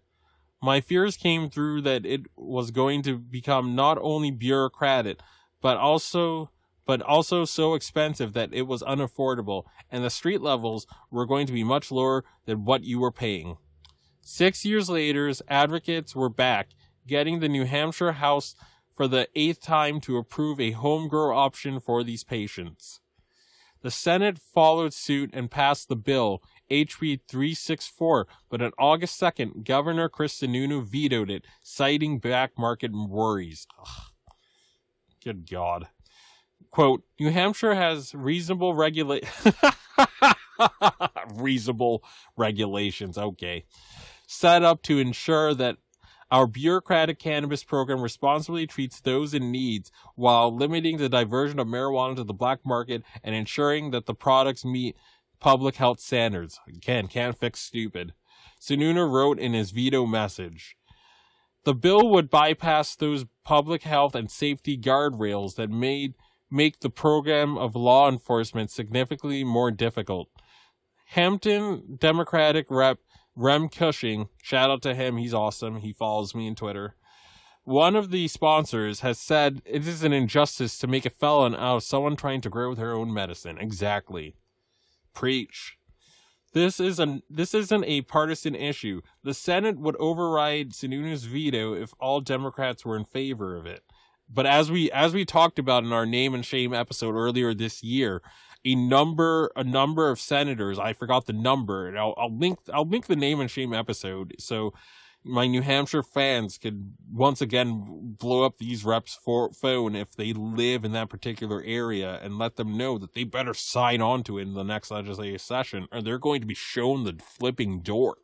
My 0.61 0.81
fears 0.81 1.17
came 1.17 1.49
through 1.49 1.81
that 1.81 2.05
it 2.05 2.21
was 2.35 2.71
going 2.71 3.01
to 3.03 3.17
become 3.17 3.75
not 3.75 3.97
only 4.01 4.31
bureaucratic, 4.31 5.19
but 5.61 5.77
also 5.77 6.51
but 6.85 7.01
also 7.01 7.43
so 7.43 7.73
expensive 7.73 8.31
that 8.31 8.53
it 8.53 8.61
was 8.61 8.81
unaffordable, 8.81 9.63
and 9.91 10.05
the 10.05 10.09
street 10.09 10.41
levels 10.41 10.87
were 11.11 11.25
going 11.25 11.45
to 11.45 11.51
be 11.51 11.63
much 11.63 11.91
lower 11.91 12.23
than 12.45 12.63
what 12.63 12.85
you 12.85 12.97
were 12.97 13.11
paying. 13.11 13.57
Six 14.21 14.63
years 14.63 14.89
later, 14.89 15.29
advocates 15.49 16.15
were 16.15 16.29
back, 16.29 16.69
getting 17.05 17.41
the 17.41 17.49
New 17.49 17.65
Hampshire 17.65 18.13
House 18.13 18.55
for 18.95 19.05
the 19.05 19.27
eighth 19.35 19.61
time 19.61 19.99
to 20.01 20.17
approve 20.17 20.61
a 20.61 20.71
home 20.71 21.09
grow 21.09 21.37
option 21.37 21.81
for 21.81 22.05
these 22.05 22.23
patients. 22.23 23.01
The 23.81 23.91
Senate 23.91 24.39
followed 24.39 24.93
suit 24.93 25.29
and 25.33 25.51
passed 25.51 25.87
the 25.89 25.95
bill, 25.95 26.41
HB 26.69 27.21
364, 27.27 28.27
but 28.49 28.61
on 28.61 28.71
August 28.77 29.19
2nd, 29.19 29.63
Governor 29.63 30.09
Chris 30.09 30.39
Sununu 30.39 30.83
vetoed 30.83 31.29
it, 31.29 31.45
citing 31.61 32.19
back 32.19 32.57
market 32.57 32.91
worries. 32.91 33.67
Ugh. 33.79 33.87
Good 35.23 35.49
God. 35.49 35.87
Quote, 36.71 37.03
New 37.19 37.31
Hampshire 37.31 37.75
has 37.75 38.13
reasonable 38.13 38.73
regula- 38.73 39.21
reasonable 41.33 42.03
regulations, 42.35 43.17
okay, 43.17 43.65
set 44.27 44.63
up 44.63 44.81
to 44.83 44.99
ensure 44.99 45.53
that 45.53 45.77
our 46.29 46.47
bureaucratic 46.47 47.19
cannabis 47.19 47.63
program 47.63 48.01
responsibly 48.01 48.67
treats 48.67 48.99
those 48.99 49.33
in 49.33 49.51
need 49.51 49.89
while 50.15 50.55
limiting 50.55 50.97
the 50.97 51.09
diversion 51.09 51.59
of 51.59 51.67
marijuana 51.67 52.15
to 52.17 52.23
the 52.23 52.33
black 52.33 52.59
market 52.65 53.03
and 53.23 53.33
ensuring 53.33 53.91
that 53.91 54.05
the 54.05 54.13
products 54.13 54.65
meet 54.65 54.95
public 55.39 55.75
health 55.75 55.99
standards. 55.99 56.59
Again, 56.67 57.07
can't 57.07 57.37
fix 57.37 57.61
stupid. 57.61 58.13
Sununu 58.59 59.09
wrote 59.09 59.39
in 59.39 59.53
his 59.53 59.71
veto 59.71 60.05
message. 60.05 60.75
The 61.63 61.75
bill 61.75 62.09
would 62.09 62.29
bypass 62.29 62.95
those 62.95 63.25
public 63.43 63.83
health 63.83 64.15
and 64.15 64.31
safety 64.31 64.77
guardrails 64.77 65.55
that 65.55 65.69
made 65.69 66.13
make 66.49 66.79
the 66.79 66.89
program 66.89 67.57
of 67.57 67.75
law 67.75 68.09
enforcement 68.09 68.71
significantly 68.71 69.43
more 69.43 69.69
difficult. 69.69 70.29
Hampton 71.07 71.97
Democratic 71.99 72.67
Rep 72.69 72.99
Renny 73.37 73.69
Cushing, 73.69 74.29
shout 74.41 74.71
out 74.71 74.81
to 74.81 74.95
him, 74.95 75.17
he's 75.17 75.33
awesome. 75.33 75.77
He 75.77 75.93
follows 75.93 76.33
me 76.33 76.47
on 76.49 76.55
Twitter. 76.55 76.95
One 77.63 77.95
of 77.95 78.09
the 78.09 78.27
sponsors 78.27 79.01
has 79.01 79.19
said 79.19 79.61
it 79.63 79.87
is 79.87 80.03
an 80.03 80.11
injustice 80.11 80.79
to 80.79 80.87
make 80.87 81.05
a 81.05 81.11
felon 81.11 81.53
out 81.53 81.77
of 81.77 81.83
someone 81.83 82.15
trying 82.15 82.41
to 82.41 82.49
grow 82.49 82.73
their 82.73 82.93
own 82.93 83.13
medicine. 83.13 83.57
Exactly. 83.59 84.35
Preach. 85.13 85.77
This 86.53 86.79
is 86.79 86.97
an 86.97 87.21
this 87.29 87.53
isn't 87.53 87.83
a 87.83 88.01
partisan 88.01 88.55
issue. 88.55 89.01
The 89.21 89.33
Senate 89.33 89.77
would 89.77 89.97
override 89.97 90.73
Sununu's 90.73 91.25
veto 91.25 91.73
if 91.75 91.93
all 91.99 92.21
Democrats 92.21 92.85
were 92.85 92.95
in 92.95 93.05
favor 93.05 93.55
of 93.55 93.67
it. 93.67 93.83
But 94.29 94.47
as 94.47 94.71
we 94.71 94.89
as 94.91 95.13
we 95.13 95.25
talked 95.25 95.59
about 95.59 95.83
in 95.83 95.93
our 95.93 96.05
name 96.05 96.33
and 96.33 96.45
shame 96.45 96.73
episode 96.73 97.15
earlier 97.15 97.53
this 97.53 97.83
year, 97.83 98.21
a 98.67 98.75
number 98.75 99.51
a 99.55 99.63
number 99.63 100.09
of 100.09 100.19
senators, 100.19 100.77
I 100.77 100.93
forgot 100.93 101.25
the 101.25 101.33
number, 101.33 101.87
and 101.87 101.97
I'll, 101.97 102.13
I'll 102.17 102.37
link 102.37 102.59
I'll 102.73 102.87
link 102.87 103.07
the 103.07 103.15
name 103.15 103.39
and 103.39 103.49
shame 103.49 103.73
episode 103.73 104.35
so 104.39 104.73
my 105.23 105.45
New 105.45 105.61
Hampshire 105.61 106.03
fans 106.03 106.57
could 106.57 106.93
once 107.11 107.41
again 107.41 108.15
blow 108.17 108.43
up 108.43 108.57
these 108.57 108.85
reps 108.85 109.19
for 109.23 109.51
phone 109.51 109.95
if 109.95 110.15
they 110.15 110.31
live 110.33 110.85
in 110.85 110.93
that 110.93 111.09
particular 111.09 111.61
area 111.65 112.19
and 112.21 112.37
let 112.37 112.55
them 112.55 112.77
know 112.77 112.97
that 112.97 113.13
they 113.13 113.23
better 113.23 113.53
sign 113.53 114.01
on 114.01 114.23
to 114.23 114.37
it 114.37 114.43
in 114.43 114.53
the 114.53 114.63
next 114.63 114.91
legislative 114.91 115.41
session 115.41 115.87
or 115.91 116.01
they're 116.01 116.17
going 116.17 116.41
to 116.41 116.47
be 116.47 116.53
shown 116.53 117.03
the 117.03 117.19
flipping 117.21 117.81
door. 117.81 118.17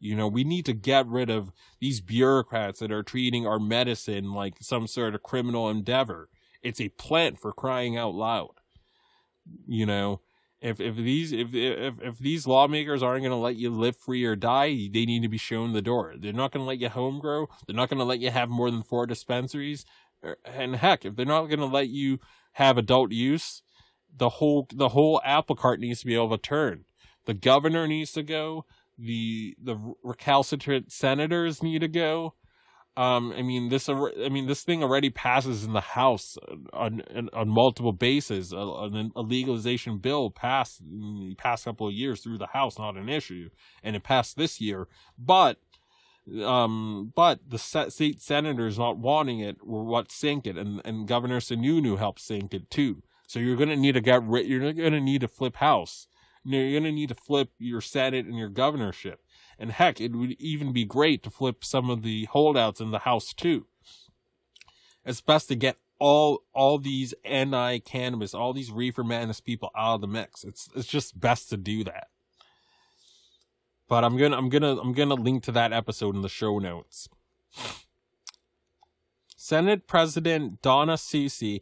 You 0.00 0.16
know, 0.16 0.26
we 0.26 0.42
need 0.42 0.66
to 0.66 0.72
get 0.72 1.06
rid 1.06 1.30
of 1.30 1.52
these 1.78 2.00
bureaucrats 2.00 2.80
that 2.80 2.90
are 2.90 3.04
treating 3.04 3.46
our 3.46 3.60
medicine 3.60 4.32
like 4.32 4.54
some 4.60 4.88
sort 4.88 5.14
of 5.14 5.22
criminal 5.22 5.70
endeavor. 5.70 6.28
It's 6.62 6.80
a 6.80 6.88
plant 6.88 7.38
for 7.38 7.52
crying 7.52 7.96
out 7.96 8.14
loud. 8.14 8.61
You 9.66 9.86
know, 9.86 10.20
if 10.60 10.80
if 10.80 10.96
these 10.96 11.32
if 11.32 11.54
if 11.54 12.00
if 12.00 12.18
these 12.18 12.46
lawmakers 12.46 13.02
aren't 13.02 13.22
going 13.22 13.32
to 13.32 13.36
let 13.36 13.56
you 13.56 13.70
live 13.70 13.96
free 13.96 14.24
or 14.24 14.36
die, 14.36 14.88
they 14.92 15.04
need 15.04 15.22
to 15.22 15.28
be 15.28 15.38
shown 15.38 15.72
the 15.72 15.82
door. 15.82 16.14
They're 16.16 16.32
not 16.32 16.52
going 16.52 16.62
to 16.62 16.68
let 16.68 16.78
you 16.78 16.88
home 16.88 17.18
grow. 17.18 17.48
They're 17.66 17.76
not 17.76 17.88
going 17.88 17.98
to 17.98 18.04
let 18.04 18.20
you 18.20 18.30
have 18.30 18.48
more 18.48 18.70
than 18.70 18.82
four 18.82 19.06
dispensaries. 19.06 19.84
Er, 20.24 20.36
and 20.44 20.76
heck, 20.76 21.04
if 21.04 21.16
they're 21.16 21.26
not 21.26 21.46
going 21.46 21.58
to 21.58 21.66
let 21.66 21.88
you 21.88 22.20
have 22.52 22.78
adult 22.78 23.10
use, 23.10 23.62
the 24.16 24.28
whole 24.28 24.68
the 24.72 24.90
whole 24.90 25.20
apple 25.24 25.56
cart 25.56 25.80
needs 25.80 26.00
to 26.00 26.06
be 26.06 26.16
overturned. 26.16 26.84
The 27.26 27.34
governor 27.34 27.88
needs 27.88 28.12
to 28.12 28.22
go. 28.22 28.64
The 28.96 29.56
the 29.60 29.94
recalcitrant 30.04 30.92
senators 30.92 31.62
need 31.62 31.80
to 31.80 31.88
go. 31.88 32.34
Um, 32.94 33.32
I 33.32 33.40
mean 33.40 33.70
this. 33.70 33.88
I 33.88 34.28
mean 34.28 34.46
this 34.46 34.64
thing 34.64 34.82
already 34.82 35.08
passes 35.08 35.64
in 35.64 35.72
the 35.72 35.80
House 35.80 36.36
on 36.74 37.02
on, 37.14 37.30
on 37.32 37.48
multiple 37.48 37.92
bases. 37.92 38.52
A, 38.52 38.56
a, 38.56 39.22
legalization 39.22 39.96
bill 39.96 40.30
passed 40.30 40.80
in 40.80 41.30
the 41.30 41.34
past 41.36 41.64
couple 41.64 41.88
of 41.88 41.94
years 41.94 42.20
through 42.20 42.36
the 42.36 42.48
House, 42.48 42.78
not 42.78 42.98
an 42.98 43.08
issue, 43.08 43.48
and 43.82 43.96
it 43.96 44.02
passed 44.02 44.36
this 44.36 44.60
year. 44.60 44.88
But 45.18 45.58
um, 46.44 47.12
but 47.16 47.40
the 47.48 47.58
state 47.58 48.20
senators 48.20 48.78
not 48.78 48.98
wanting 48.98 49.40
it 49.40 49.66
were 49.66 49.84
what 49.84 50.12
sink 50.12 50.46
it, 50.46 50.58
and 50.58 50.82
and 50.84 51.08
Governor 51.08 51.40
Sununu 51.40 51.96
helped 51.96 52.20
sink 52.20 52.52
it 52.52 52.70
too. 52.70 53.02
So 53.26 53.38
you're 53.38 53.56
gonna 53.56 53.76
need 53.76 53.92
to 53.92 54.02
get 54.02 54.22
rid. 54.22 54.46
You're 54.46 54.70
gonna 54.74 55.00
need 55.00 55.22
to 55.22 55.28
flip 55.28 55.56
House. 55.56 56.08
You're 56.44 56.78
gonna 56.78 56.92
need 56.92 57.08
to 57.08 57.14
flip 57.14 57.50
your 57.58 57.80
Senate 57.80 58.26
and 58.26 58.36
your 58.36 58.50
governorship. 58.50 59.20
And 59.58 59.72
heck, 59.72 60.00
it 60.00 60.14
would 60.14 60.32
even 60.40 60.72
be 60.72 60.84
great 60.84 61.22
to 61.22 61.30
flip 61.30 61.64
some 61.64 61.90
of 61.90 62.02
the 62.02 62.24
holdouts 62.26 62.80
in 62.80 62.90
the 62.90 63.00
House 63.00 63.32
too. 63.32 63.66
It's 65.04 65.20
best 65.20 65.48
to 65.48 65.54
get 65.54 65.76
all 65.98 66.42
all 66.52 66.78
these 66.78 67.14
anti-cannabis, 67.24 68.34
all 68.34 68.52
these 68.52 68.70
reefer 68.70 69.04
madness 69.04 69.40
people 69.40 69.70
out 69.76 69.96
of 69.96 70.00
the 70.00 70.08
mix. 70.08 70.42
It's 70.42 70.68
it's 70.74 70.88
just 70.88 71.20
best 71.20 71.48
to 71.50 71.56
do 71.56 71.84
that. 71.84 72.08
But 73.88 74.04
I'm 74.04 74.16
gonna 74.16 74.36
I'm 74.36 74.48
gonna 74.48 74.80
I'm 74.80 74.94
gonna 74.94 75.14
link 75.14 75.44
to 75.44 75.52
that 75.52 75.72
episode 75.72 76.14
in 76.14 76.22
the 76.22 76.28
show 76.28 76.58
notes. 76.58 77.08
Senate 79.36 79.86
President 79.86 80.62
Donna 80.62 80.94
Soucy 80.94 81.60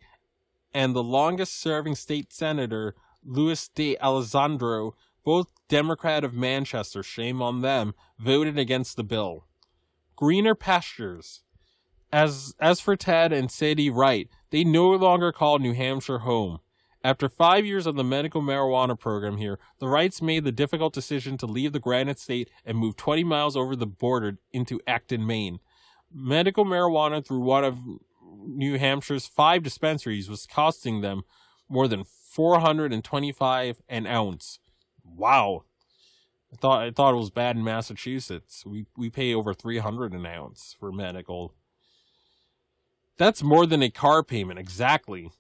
and 0.73 0.95
the 0.95 1.03
longest 1.03 1.61
serving 1.61 1.95
state 1.95 2.33
senator 2.33 2.95
Luis 3.25 3.69
D'Allesandro 3.69 4.93
both 5.25 5.49
Democrat 5.69 6.25
of 6.25 6.35
Manchester, 6.35 7.03
shame 7.03 7.41
on 7.41 7.61
them, 7.61 7.95
voted 8.19 8.59
against 8.59 8.97
the 8.97 9.05
bill. 9.05 9.47
Greener 10.17 10.55
pastures. 10.55 11.43
As 12.13 12.55
as 12.61 12.81
for 12.81 12.97
Ted 12.97 13.33
and 13.33 13.51
Sadie 13.51 13.89
Wright, 13.89 14.29
they 14.51 14.65
no 14.65 14.89
longer 14.91 15.31
call 15.31 15.59
New 15.59 15.75
Hampshire 15.75 16.19
home. 16.21 16.59
After 17.03 17.29
five 17.29 17.65
years 17.65 17.87
of 17.87 17.95
the 17.95 18.05
medical 18.05 18.43
marijuana 18.43 18.99
program 18.99 19.39
here, 19.39 19.59
the 19.79 19.89
Wrights 19.89 20.21
made 20.21 20.45
the 20.45 20.53
difficult 20.53 20.93
decision 20.93 21.39
to 21.39 21.47
leave 21.47 21.73
the 21.73 21.79
Granite 21.79 22.19
State 22.19 22.51
and 22.65 22.77
move 22.77 22.97
20 22.97 23.25
miles 23.25 23.57
over 23.57 23.75
the 23.75 23.87
border 23.87 24.39
into 24.53 24.81
Acton, 24.87 25.27
Maine. 25.27 25.61
Medical 26.13 26.67
marijuana 26.67 27.25
through 27.25 27.41
one 27.41 27.65
of 27.65 27.79
New 28.45 28.79
Hampshire's 28.79 29.27
five 29.27 29.63
dispensaries 29.63 30.29
was 30.29 30.47
costing 30.47 31.01
them 31.01 31.23
more 31.69 31.89
than 31.89 32.05
425 32.05 33.81
an 33.89 34.07
ounce. 34.07 34.60
Wow. 35.17 35.65
I 36.53 36.57
thought 36.57 36.83
I 36.83 36.91
thought 36.91 37.15
it 37.15 37.19
was 37.19 37.31
bad 37.31 37.57
in 37.57 37.65
Massachusetts. 37.65 38.65
We 38.67 38.87
we 38.97 39.11
pay 39.11 39.35
over 39.35 39.55
300 39.55 40.13
an 40.13 40.27
ounce 40.27 40.75
for 40.79 40.91
medical. 40.91 41.55
That's 43.19 43.43
more 43.43 43.67
than 43.67 43.83
a 43.83 43.91
car 43.91 44.23
payment 44.23 44.59
exactly. 44.59 45.31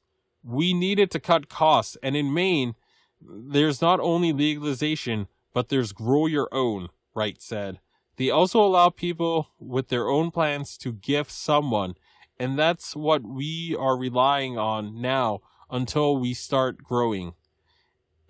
We 0.43 0.73
needed 0.73 1.11
to 1.13 1.21
cut 1.21 1.49
costs 1.49 1.97
and 2.03 2.17
in 2.17 2.33
Maine 2.33 2.75
there's 3.21 3.83
not 3.83 4.01
only 4.01 4.33
legalization 4.33 5.29
but 5.53 5.69
there's 5.69 5.93
grow 5.93 6.27
your 6.27 6.49
own, 6.53 6.89
Wright 7.15 7.41
said. 7.43 7.81
They 8.17 8.31
also 8.31 8.61
allow 8.61 8.91
people 8.91 9.49
with 9.59 9.89
their 9.89 10.09
own 10.09 10.31
plants 10.31 10.79
to 10.79 10.93
gift 10.93 11.33
someone 11.33 11.95
and 12.39 12.59
that's 12.59 12.95
what 12.95 13.23
we 13.23 13.77
are 13.79 13.99
relying 13.99 14.57
on 14.57 15.01
now 15.01 15.41
until 15.71 16.17
we 16.17 16.35
start 16.35 16.83
growing. 16.83 17.35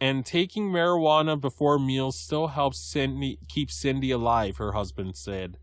And 0.00 0.24
taking 0.24 0.70
marijuana 0.70 1.38
before 1.38 1.78
meals 1.78 2.18
still 2.18 2.48
helps 2.48 2.80
Cindy 2.80 3.38
keep 3.48 3.70
Cindy 3.70 4.10
alive, 4.10 4.56
her 4.56 4.72
husband 4.72 5.16
said. 5.16 5.58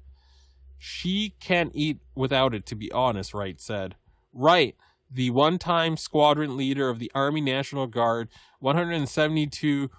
She 0.78 1.34
can't 1.40 1.72
eat 1.74 2.00
without 2.16 2.54
it, 2.54 2.66
to 2.68 2.76
be 2.76 2.92
honest, 2.92 3.34
Wright 3.34 3.60
said. 3.60 3.96
Wright, 4.32 4.76
the 5.10 5.32
one 5.32 5.58
time 5.58 5.98
squadron 5.98 6.56
leader 6.56 6.90
of 6.90 7.00
the 7.00 7.12
Army 7.16 7.42
National 7.42 7.88
Guard 7.88 8.30
172 8.60 9.90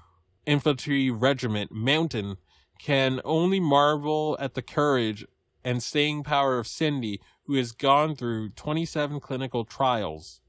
Infantry 0.46 1.10
Regiment, 1.10 1.72
Mountain, 1.72 2.36
can 2.78 3.20
only 3.24 3.58
marvel 3.58 4.36
at 4.40 4.54
the 4.54 4.62
courage 4.62 5.26
and 5.64 5.82
staying 5.82 6.22
power 6.22 6.58
of 6.58 6.66
Cindy, 6.66 7.20
who 7.44 7.54
has 7.54 7.72
gone 7.72 8.14
through 8.14 8.50
27 8.50 9.18
clinical 9.20 9.64
trials. 9.64 10.40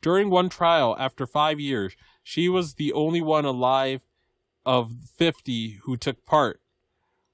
During 0.00 0.30
one 0.30 0.48
trial, 0.48 0.94
after 0.98 1.26
five 1.26 1.58
years, 1.58 1.96
she 2.24 2.48
was 2.48 2.74
the 2.74 2.92
only 2.92 3.22
one 3.22 3.44
alive 3.44 4.00
of 4.66 4.90
50 5.16 5.80
who 5.82 5.96
took 5.96 6.24
part. 6.26 6.60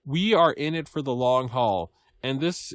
We 0.05 0.35
are 0.35 0.53
in 0.53 0.75
it 0.75 0.89
for 0.89 1.01
the 1.01 1.15
long 1.15 1.49
haul, 1.49 1.93
and 2.23 2.41
this 2.41 2.75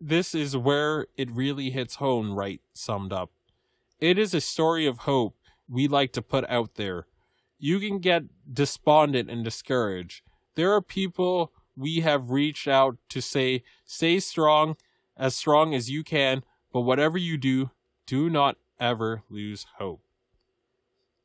this 0.00 0.34
is 0.34 0.56
where 0.56 1.06
it 1.16 1.30
really 1.30 1.70
hits 1.70 1.96
home, 1.96 2.34
Wright 2.34 2.60
summed 2.72 3.12
up. 3.12 3.30
It 3.98 4.18
is 4.18 4.32
a 4.32 4.40
story 4.40 4.86
of 4.86 5.00
hope 5.00 5.36
we 5.68 5.88
like 5.88 6.12
to 6.12 6.22
put 6.22 6.48
out 6.48 6.76
there. 6.76 7.06
You 7.58 7.80
can 7.80 7.98
get 7.98 8.24
despondent 8.50 9.30
and 9.30 9.44
discouraged. 9.44 10.22
There 10.54 10.72
are 10.72 10.80
people 10.80 11.52
we 11.76 12.00
have 12.00 12.30
reached 12.30 12.66
out 12.66 12.96
to 13.10 13.20
say, 13.20 13.62
stay 13.84 14.20
strong, 14.20 14.76
as 15.16 15.34
strong 15.34 15.74
as 15.74 15.90
you 15.90 16.02
can, 16.02 16.44
but 16.72 16.80
whatever 16.80 17.18
you 17.18 17.36
do, 17.36 17.70
do 18.06 18.30
not 18.30 18.56
ever 18.78 19.22
lose 19.28 19.66
hope. 19.76 20.00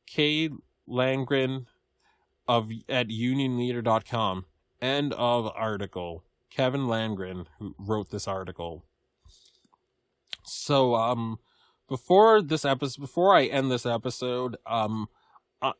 K. 0.06 0.50
Landrigan 0.88 1.66
of 2.48 2.70
at 2.88 3.08
unionleader.com. 3.08 4.44
End 4.80 5.12
of 5.14 5.50
article. 5.54 6.24
Kevin 6.50 6.86
Landrigan 6.86 7.46
who 7.58 7.74
wrote 7.78 8.10
this 8.10 8.28
article. 8.28 8.84
So 10.44 10.94
um 10.94 11.38
before 11.88 12.42
this 12.42 12.64
episode 12.64 13.00
before 13.00 13.34
I 13.34 13.44
end 13.44 13.70
this 13.70 13.86
episode, 13.86 14.56
um 14.64 15.08
uh, 15.60 15.72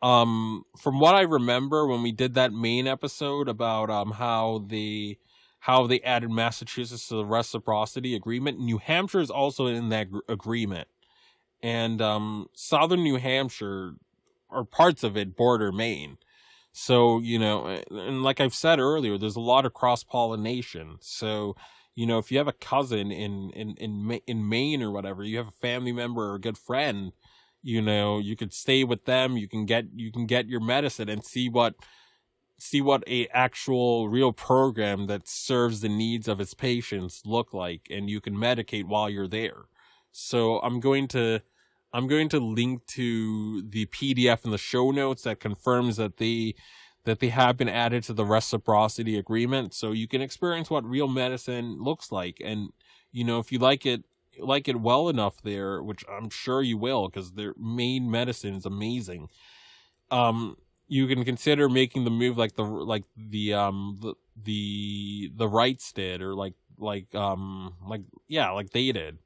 um 0.00 0.64
from 0.80 1.00
what 1.00 1.14
I 1.14 1.22
remember 1.22 1.86
when 1.86 2.02
we 2.02 2.12
did 2.12 2.34
that 2.34 2.52
Maine 2.52 2.86
episode 2.86 3.48
about 3.48 3.90
um 3.90 4.12
how 4.12 4.64
the 4.66 5.18
how 5.60 5.86
they 5.86 6.00
added 6.00 6.30
Massachusetts 6.30 7.06
to 7.08 7.14
the 7.16 7.24
reciprocity 7.24 8.16
agreement, 8.16 8.58
New 8.58 8.78
Hampshire 8.78 9.20
is 9.20 9.30
also 9.30 9.66
in 9.66 9.90
that 9.90 10.08
agreement 10.28 10.88
and 11.62 12.02
um, 12.02 12.48
southern 12.54 13.02
New 13.02 13.16
Hampshire 13.16 13.94
or 14.48 14.64
parts 14.64 15.02
of 15.02 15.16
it 15.16 15.36
border 15.36 15.72
Maine. 15.72 16.18
So, 16.72 17.20
you 17.20 17.38
know, 17.38 17.66
and 17.90 18.22
like 18.22 18.40
I've 18.40 18.54
said 18.54 18.78
earlier, 18.78 19.18
there's 19.18 19.36
a 19.36 19.40
lot 19.40 19.66
of 19.66 19.74
cross 19.74 20.02
pollination. 20.02 20.96
So, 21.00 21.54
you 21.94 22.06
know, 22.06 22.18
if 22.18 22.32
you 22.32 22.38
have 22.38 22.48
a 22.48 22.52
cousin 22.52 23.12
in, 23.12 23.50
in, 23.50 23.74
in, 23.76 24.20
in 24.26 24.48
Maine 24.48 24.82
or 24.82 24.90
whatever, 24.90 25.22
you 25.22 25.36
have 25.36 25.48
a 25.48 25.52
family 25.62 25.92
member 25.92 26.30
or 26.30 26.36
a 26.36 26.40
good 26.40 26.56
friend, 26.56 27.12
you 27.62 27.82
know, 27.82 28.18
you 28.18 28.36
could 28.36 28.54
stay 28.54 28.84
with 28.84 29.04
them. 29.04 29.36
You 29.36 29.48
can 29.48 29.66
get, 29.66 29.84
you 29.94 30.10
can 30.10 30.26
get 30.26 30.48
your 30.48 30.60
medicine 30.60 31.10
and 31.10 31.22
see 31.22 31.48
what, 31.48 31.74
see 32.58 32.80
what 32.80 33.04
a 33.06 33.26
actual 33.28 34.08
real 34.08 34.32
program 34.32 35.06
that 35.08 35.28
serves 35.28 35.82
the 35.82 35.90
needs 35.90 36.26
of 36.26 36.40
its 36.40 36.54
patients 36.54 37.22
look 37.26 37.52
like. 37.52 37.88
And 37.90 38.08
you 38.08 38.20
can 38.20 38.34
medicate 38.34 38.84
while 38.84 39.10
you're 39.10 39.28
there. 39.28 39.66
So 40.10 40.58
I'm 40.60 40.80
going 40.80 41.06
to, 41.08 41.42
I'm 41.92 42.06
going 42.06 42.28
to 42.30 42.40
link 42.40 42.86
to 42.88 43.62
the 43.62 43.86
PDF 43.86 44.44
in 44.44 44.50
the 44.50 44.58
show 44.58 44.90
notes 44.90 45.22
that 45.22 45.40
confirms 45.40 45.96
that 45.96 46.16
they 46.16 46.54
that 47.04 47.18
they 47.18 47.28
have 47.28 47.56
been 47.56 47.68
added 47.68 48.04
to 48.04 48.12
the 48.12 48.24
reciprocity 48.24 49.18
agreement. 49.18 49.74
So 49.74 49.90
you 49.90 50.06
can 50.06 50.22
experience 50.22 50.70
what 50.70 50.84
real 50.84 51.08
medicine 51.08 51.82
looks 51.82 52.12
like. 52.12 52.40
And 52.44 52.70
you 53.12 53.24
know 53.24 53.38
if 53.38 53.52
you 53.52 53.58
like 53.58 53.86
it 53.86 54.04
like 54.40 54.66
it 54.66 54.80
well 54.80 55.08
enough 55.08 55.42
there 55.42 55.82
which 55.82 56.04
I'm 56.10 56.30
sure 56.30 56.62
you 56.62 56.78
will 56.78 57.08
because 57.08 57.32
their 57.32 57.54
Maine 57.58 58.10
medicine 58.10 58.54
is 58.54 58.64
amazing 58.64 59.28
um 60.10 60.56
you 60.88 61.06
can 61.06 61.24
consider 61.24 61.68
making 61.68 62.04
the 62.04 62.10
move 62.10 62.38
like 62.38 62.56
the 62.56 62.62
like 62.62 63.04
the 63.16 63.52
um 63.54 63.98
the 64.00 64.14
the 64.42 65.30
the 65.36 65.48
Wrights 65.48 65.92
did 65.92 66.22
or 66.22 66.34
like 66.34 66.54
like 66.78 67.14
um 67.14 67.74
like 67.86 68.02
yeah 68.26 68.50
like 68.50 68.70
they 68.70 68.90
did 68.90 69.18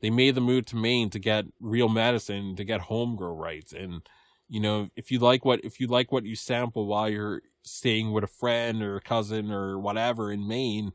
they 0.00 0.10
made 0.10 0.34
the 0.34 0.40
move 0.40 0.66
to 0.66 0.76
Maine 0.76 1.10
to 1.10 1.18
get 1.18 1.46
real 1.60 1.88
medicine, 1.88 2.56
to 2.56 2.64
get 2.64 2.82
home 2.82 3.16
grow 3.16 3.34
rights. 3.34 3.72
And, 3.72 4.02
you 4.48 4.60
know, 4.60 4.88
if 4.96 5.10
you 5.10 5.18
like 5.18 5.44
what, 5.44 5.64
if 5.64 5.80
you 5.80 5.86
like 5.86 6.10
what 6.10 6.24
you 6.24 6.34
sample 6.34 6.86
while 6.86 7.08
you're 7.08 7.42
staying 7.62 8.12
with 8.12 8.24
a 8.24 8.28
friend 8.28 8.82
or 8.82 8.96
a 8.96 9.00
cousin 9.00 9.50
or 9.50 9.78
whatever 9.78 10.32
in 10.32 10.48
Maine, 10.48 10.92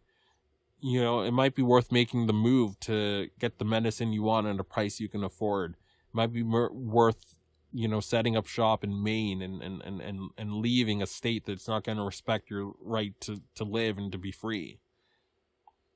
you 0.82 1.02
know, 1.02 1.22
it 1.22 1.32
might 1.32 1.56
be 1.56 1.62
worth 1.62 1.92
making 1.92 2.28
the 2.28 2.34
move 2.34 2.80
to 2.82 3.30
get 3.40 3.58
the 3.58 3.66
medicine 3.66 4.14
you 4.14 4.24
want 4.24 4.48
at 4.48 4.60
a 4.60 4.64
price 4.64 5.00
you 5.00 5.10
can 5.10 5.24
afford. 5.24 5.72
It 5.72 6.14
might 6.14 6.34
be 6.34 6.44
worth, 6.44 7.38
you 7.72 7.88
know, 7.88 8.00
setting 8.00 8.36
up 8.36 8.48
shop 8.48 8.84
in 8.84 9.04
Maine 9.04 9.42
and, 9.42 9.62
and, 9.62 9.82
and, 9.84 10.02
and, 10.02 10.30
and 10.38 10.54
leaving 10.56 11.02
a 11.02 11.08
state 11.08 11.46
that's 11.46 11.68
not 11.68 11.84
going 11.84 11.98
to 11.98 12.04
respect 12.04 12.50
your 12.50 12.74
right 12.82 13.14
to, 13.22 13.42
to 13.56 13.64
live 13.64 13.98
and 13.98 14.12
to 14.12 14.18
be 14.18 14.32
free. 14.32 14.80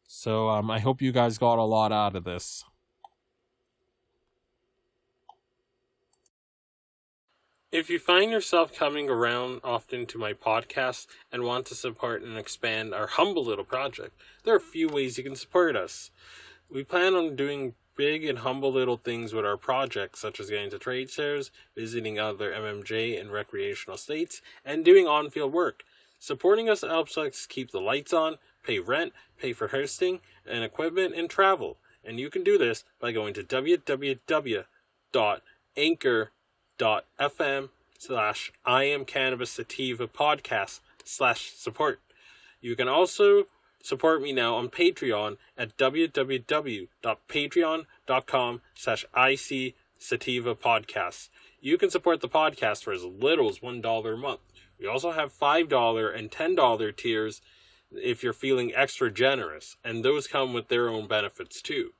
So, 0.07 0.49
um, 0.49 0.71
I 0.71 0.79
hope 0.79 1.01
you 1.01 1.11
guys 1.11 1.37
got 1.37 1.59
a 1.59 1.63
lot 1.63 1.91
out 1.91 2.15
of 2.15 2.23
this. 2.23 2.63
If 7.71 7.87
you 7.87 7.99
find 7.99 8.31
yourself 8.31 8.73
coming 8.73 9.11
around 9.11 9.61
often 9.63 10.07
to 10.07 10.17
my 10.17 10.33
podcast 10.33 11.05
and 11.31 11.43
want 11.43 11.67
to 11.67 11.75
support 11.75 12.23
and 12.23 12.35
expand 12.35 12.95
our 12.95 13.05
humble 13.05 13.45
little 13.45 13.63
project, 13.63 14.19
there 14.43 14.55
are 14.55 14.57
a 14.57 14.59
few 14.59 14.87
ways 14.87 15.19
you 15.19 15.23
can 15.23 15.35
support 15.35 15.75
us. 15.75 16.09
We 16.67 16.83
plan 16.83 17.13
on 17.13 17.35
doing 17.35 17.75
big 17.95 18.25
and 18.25 18.39
humble 18.39 18.71
little 18.71 18.97
things 18.97 19.33
with 19.33 19.45
our 19.45 19.55
project, 19.55 20.17
such 20.17 20.39
as 20.39 20.49
getting 20.49 20.71
to 20.71 20.79
trade 20.79 21.11
shows, 21.11 21.51
visiting 21.75 22.17
other 22.17 22.51
MMJ 22.51 23.21
and 23.21 23.31
recreational 23.31 23.97
states, 23.97 24.41
and 24.65 24.83
doing 24.83 25.05
on 25.05 25.29
field 25.29 25.53
work. 25.53 25.83
Supporting 26.17 26.71
us 26.71 26.81
helps 26.81 27.19
us 27.19 27.45
keep 27.45 27.69
the 27.69 27.79
lights 27.79 28.13
on, 28.13 28.37
pay 28.63 28.79
rent, 28.79 29.13
pay 29.39 29.53
for 29.53 29.67
hosting 29.67 30.21
and 30.43 30.63
equipment, 30.63 31.13
and 31.13 31.29
travel. 31.29 31.77
And 32.03 32.19
you 32.19 32.31
can 32.31 32.43
do 32.43 32.57
this 32.57 32.83
by 32.99 33.11
going 33.11 33.35
to 33.35 33.43
www.anchor.com 33.43 34.65
dot 36.79 37.05
fm 37.19 37.69
slash 37.99 38.51
I 38.65 38.85
am 38.85 39.05
cannabis 39.05 39.51
sativa 39.51 40.07
podcast 40.07 40.79
slash 41.03 41.51
support. 41.51 41.99
You 42.61 42.75
can 42.75 42.87
also 42.87 43.45
support 43.83 44.19
me 44.21 44.31
now 44.31 44.55
on 44.55 44.69
Patreon 44.69 45.37
at 45.57 45.77
www.patreon.com 45.77 48.61
slash 48.73 49.05
IC 49.15 49.75
sativa 49.97 50.55
podcast. 50.55 51.29
You 51.61 51.77
can 51.77 51.89
support 51.89 52.21
the 52.21 52.29
podcast 52.29 52.83
for 52.83 52.93
as 52.93 53.03
little 53.03 53.49
as 53.49 53.59
$1 53.59 54.13
a 54.13 54.17
month. 54.17 54.39
We 54.79 54.87
also 54.87 55.11
have 55.11 55.33
$5 55.33 56.17
and 56.17 56.31
$10 56.31 56.95
tiers 56.95 57.41
if 57.91 58.23
you're 58.23 58.33
feeling 58.33 58.71
extra 58.73 59.11
generous, 59.11 59.75
and 59.83 60.05
those 60.05 60.27
come 60.27 60.53
with 60.53 60.69
their 60.69 60.87
own 60.87 61.07
benefits 61.07 61.61
too. 61.61 61.91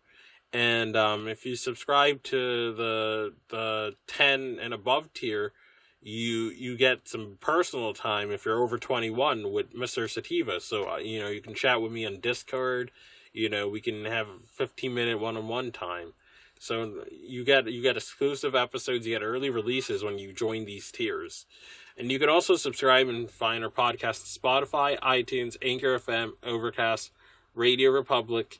And 0.52 0.96
um, 0.96 1.28
if 1.28 1.46
you 1.46 1.56
subscribe 1.56 2.24
to 2.24 2.74
the 2.74 3.34
the 3.50 3.96
ten 4.08 4.58
and 4.62 4.74
above 4.74 5.14
tier, 5.14 5.54
you 6.02 6.50
you 6.50 6.76
get 6.78 7.08
some 7.08 7.38
personal 7.40 7.94
time 7.94 8.32
if 8.32 8.46
you're 8.46 8.62
over 8.62 8.78
21 8.78 9.52
with 9.52 9.74
Mr. 9.74 10.10
Sativa. 10.10 10.60
So 10.60 10.92
uh, 10.92 10.98
you 10.98 11.20
know 11.20 11.28
you 11.28 11.42
can 11.42 11.54
chat 11.54 11.82
with 11.82 11.92
me 11.92 12.06
on 12.06 12.20
Discord. 12.20 12.92
You 13.32 13.50
know, 13.50 13.68
we 13.68 13.80
can 13.80 14.06
have 14.06 14.28
15 14.54 14.94
minute 14.94 15.20
one 15.20 15.38
on 15.38 15.48
one 15.48 15.72
time. 15.72 16.14
So 16.60 17.06
you 17.12 17.46
get 17.46 17.72
you 17.72 17.82
get 17.82 17.96
exclusive 17.96 18.56
episodes, 18.56 19.08
you 19.08 19.18
get 19.18 19.24
early 19.24 19.50
releases 19.50 20.04
when 20.04 20.20
you 20.20 20.34
join 20.34 20.66
these 20.66 20.92
tiers. 20.92 21.46
And 21.98 22.12
you 22.12 22.20
can 22.20 22.30
also 22.30 22.56
subscribe 22.56 23.08
and 23.08 23.30
find 23.30 23.64
our 23.64 23.70
podcast 23.70 24.38
Spotify, 24.38 25.00
iTunes, 25.00 25.58
Anchor 25.62 26.00
FM, 26.00 26.32
Overcast, 26.44 27.12
Radio 27.54 27.92
Republic, 27.92 28.60